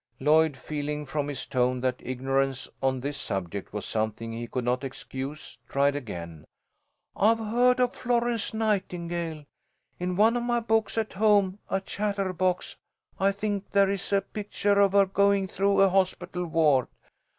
Lloyd, 0.19 0.57
feeling 0.57 1.05
from 1.05 1.27
his 1.27 1.45
tone 1.45 1.79
that 1.81 2.01
ignorance 2.03 2.67
on 2.81 2.99
this 2.99 3.17
subject 3.17 3.71
was 3.71 3.85
something 3.85 4.33
he 4.33 4.47
could 4.47 4.65
not 4.65 4.83
excuse, 4.83 5.59
tried 5.69 5.95
again. 5.95 6.43
"I've 7.15 7.37
heard 7.37 7.79
of 7.79 7.93
Florence 7.93 8.51
Nightingale. 8.51 9.43
In 9.99 10.15
one 10.15 10.35
of 10.35 10.41
my 10.41 10.59
books 10.59 10.97
at 10.97 11.13
home, 11.13 11.59
a 11.69 11.79
Chatterbox, 11.79 12.77
I 13.19 13.31
think, 13.31 13.69
there 13.69 13.91
is 13.91 14.11
a 14.11 14.21
picture 14.21 14.79
of 14.81 14.93
her 14.93 15.05
going 15.05 15.47
through 15.47 15.79
a 15.81 15.89
hospital 15.89 16.47
ward. 16.47 16.87